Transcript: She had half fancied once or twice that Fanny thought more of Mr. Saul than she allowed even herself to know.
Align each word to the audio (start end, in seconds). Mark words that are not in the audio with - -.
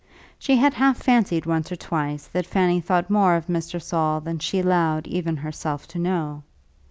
She 0.39 0.57
had 0.57 0.73
half 0.73 0.97
fancied 0.97 1.45
once 1.45 1.71
or 1.71 1.75
twice 1.75 2.25
that 2.33 2.47
Fanny 2.47 2.81
thought 2.81 3.11
more 3.11 3.35
of 3.35 3.45
Mr. 3.45 3.79
Saul 3.79 4.19
than 4.19 4.39
she 4.39 4.57
allowed 4.59 5.05
even 5.05 5.37
herself 5.37 5.87
to 5.89 5.99
know. 5.99 6.41